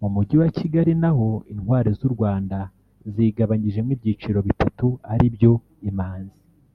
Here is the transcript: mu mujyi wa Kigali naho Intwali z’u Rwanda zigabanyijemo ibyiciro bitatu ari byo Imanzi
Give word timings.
mu 0.00 0.08
mujyi 0.14 0.34
wa 0.42 0.48
Kigali 0.56 0.92
naho 1.02 1.28
Intwali 1.52 1.90
z’u 1.98 2.10
Rwanda 2.14 2.58
zigabanyijemo 3.14 3.90
ibyiciro 3.96 4.38
bitatu 4.48 4.86
ari 5.12 5.26
byo 5.34 5.52
Imanzi 5.90 6.40